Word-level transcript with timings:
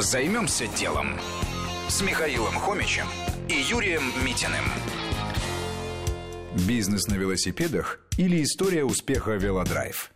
Займемся 0.00 0.66
делом 0.66 1.08
с 1.88 2.00
Михаилом 2.00 2.54
Хомичем 2.54 3.04
и 3.50 3.52
Юрием 3.52 4.02
Митиным. 4.24 4.64
Бизнес 6.66 7.06
на 7.08 7.16
велосипедах 7.16 8.00
или 8.16 8.42
история 8.42 8.82
успеха 8.82 9.32
велодрайв? 9.32 10.10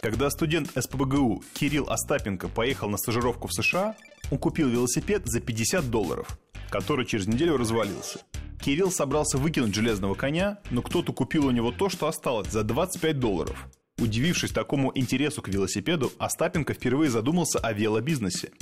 Когда 0.00 0.30
студент 0.30 0.70
СПБГУ 0.76 1.42
Кирилл 1.54 1.90
Остапенко 1.90 2.46
поехал 2.46 2.88
на 2.88 2.96
стажировку 2.96 3.48
в 3.48 3.52
США, 3.52 3.96
он 4.30 4.38
купил 4.38 4.68
велосипед 4.68 5.22
за 5.24 5.40
50 5.40 5.90
долларов, 5.90 6.38
который 6.70 7.04
через 7.04 7.26
неделю 7.26 7.56
развалился. 7.56 8.20
Кирилл 8.60 8.92
собрался 8.92 9.38
выкинуть 9.38 9.74
железного 9.74 10.14
коня, 10.14 10.60
но 10.70 10.82
кто-то 10.82 11.12
купил 11.12 11.46
у 11.46 11.50
него 11.50 11.72
то, 11.72 11.88
что 11.88 12.06
осталось, 12.06 12.52
за 12.52 12.62
25 12.62 13.18
долларов. 13.18 13.66
Удивившись 13.98 14.52
такому 14.52 14.92
интересу 14.94 15.42
к 15.42 15.48
велосипеду, 15.48 16.12
Остапенко 16.18 16.74
впервые 16.74 17.10
задумался 17.10 17.58
о 17.58 17.72
велобизнесе. 17.72 18.52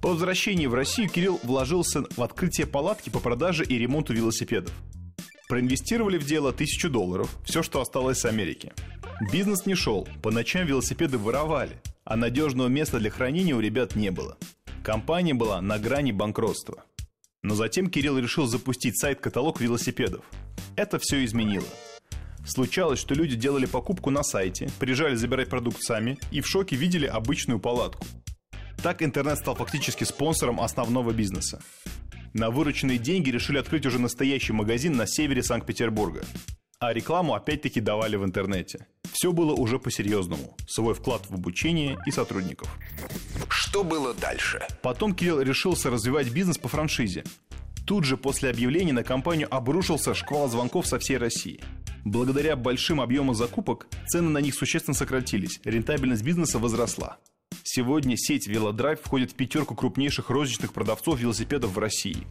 По 0.00 0.10
возвращении 0.10 0.66
в 0.66 0.74
Россию 0.74 1.08
Кирилл 1.08 1.40
вложился 1.42 2.04
в 2.16 2.22
открытие 2.22 2.66
палатки 2.66 3.10
по 3.10 3.18
продаже 3.18 3.64
и 3.64 3.76
ремонту 3.78 4.14
велосипедов. 4.14 4.72
Проинвестировали 5.48 6.18
в 6.18 6.24
дело 6.24 6.52
тысячу 6.52 6.88
долларов, 6.88 7.36
все, 7.44 7.62
что 7.62 7.80
осталось 7.80 8.20
с 8.20 8.24
Америки. 8.24 8.72
Бизнес 9.32 9.66
не 9.66 9.74
шел, 9.74 10.06
по 10.22 10.30
ночам 10.30 10.66
велосипеды 10.66 11.18
воровали, 11.18 11.80
а 12.04 12.16
надежного 12.16 12.68
места 12.68 13.00
для 13.00 13.10
хранения 13.10 13.56
у 13.56 13.60
ребят 13.60 13.96
не 13.96 14.10
было. 14.10 14.38
Компания 14.84 15.34
была 15.34 15.60
на 15.60 15.78
грани 15.78 16.12
банкротства. 16.12 16.84
Но 17.42 17.54
затем 17.54 17.90
Кирилл 17.90 18.18
решил 18.18 18.46
запустить 18.46 18.98
сайт-каталог 18.98 19.60
велосипедов. 19.60 20.24
Это 20.76 20.98
все 21.00 21.24
изменило. 21.24 21.66
Случалось, 22.46 23.00
что 23.00 23.14
люди 23.14 23.36
делали 23.36 23.66
покупку 23.66 24.10
на 24.10 24.22
сайте, 24.22 24.70
приезжали 24.78 25.16
забирать 25.16 25.48
продукт 25.48 25.82
сами 25.82 26.18
и 26.30 26.40
в 26.40 26.46
шоке 26.46 26.76
видели 26.76 27.06
обычную 27.06 27.58
палатку. 27.58 28.06
Так 28.82 29.02
интернет 29.02 29.38
стал 29.38 29.54
фактически 29.54 30.04
спонсором 30.04 30.60
основного 30.60 31.12
бизнеса. 31.12 31.60
На 32.32 32.50
вырученные 32.50 32.98
деньги 32.98 33.30
решили 33.30 33.58
открыть 33.58 33.86
уже 33.86 33.98
настоящий 33.98 34.52
магазин 34.52 34.96
на 34.96 35.06
севере 35.06 35.42
Санкт-Петербурга. 35.42 36.24
А 36.78 36.92
рекламу 36.92 37.34
опять-таки 37.34 37.80
давали 37.80 38.14
в 38.14 38.24
интернете. 38.24 38.86
Все 39.12 39.32
было 39.32 39.52
уже 39.52 39.80
по-серьезному. 39.80 40.56
Свой 40.68 40.94
вклад 40.94 41.22
в 41.28 41.34
обучение 41.34 41.98
и 42.06 42.12
сотрудников. 42.12 42.68
Что 43.48 43.82
было 43.82 44.14
дальше? 44.14 44.64
Потом 44.80 45.12
Кирилл 45.12 45.40
решился 45.40 45.90
развивать 45.90 46.30
бизнес 46.30 46.56
по 46.56 46.68
франшизе. 46.68 47.24
Тут 47.84 48.04
же 48.04 48.16
после 48.16 48.50
объявления 48.50 48.92
на 48.92 49.02
компанию 49.02 49.52
обрушился 49.52 50.14
шквал 50.14 50.48
звонков 50.48 50.86
со 50.86 51.00
всей 51.00 51.16
России. 51.16 51.60
Благодаря 52.04 52.54
большим 52.54 53.00
объемам 53.00 53.34
закупок 53.34 53.88
цены 54.06 54.30
на 54.30 54.38
них 54.38 54.54
существенно 54.54 54.94
сократились, 54.94 55.60
рентабельность 55.64 56.22
бизнеса 56.22 56.60
возросла. 56.60 57.18
Сегодня 57.70 58.16
сеть 58.16 58.46
Велодрайв 58.46 58.98
входит 58.98 59.32
в 59.32 59.34
пятерку 59.34 59.74
крупнейших 59.74 60.30
розничных 60.30 60.72
продавцов 60.72 61.20
велосипедов 61.20 61.72
в 61.72 61.78
России. 61.78 62.26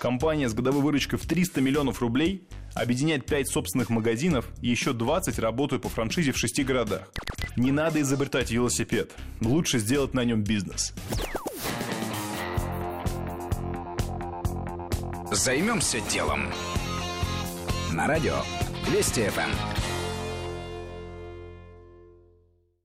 Компания 0.00 0.48
с 0.48 0.54
годовой 0.54 0.80
выручкой 0.80 1.18
в 1.18 1.26
300 1.26 1.60
миллионов 1.60 2.00
рублей 2.00 2.48
объединяет 2.74 3.26
5 3.26 3.48
собственных 3.48 3.90
магазинов 3.90 4.46
и 4.62 4.70
еще 4.70 4.94
20 4.94 5.38
работают 5.40 5.82
по 5.82 5.90
франшизе 5.90 6.32
в 6.32 6.38
6 6.38 6.64
городах. 6.64 7.12
Не 7.54 7.70
надо 7.70 8.00
изобретать 8.00 8.50
велосипед. 8.50 9.12
Лучше 9.42 9.78
сделать 9.78 10.14
на 10.14 10.24
нем 10.24 10.42
бизнес. 10.42 10.94
Займемся 15.30 16.00
делом. 16.10 16.46
На 17.92 18.06
радио 18.06 18.36
Вести 18.90 19.28
ФМ. 19.28 19.91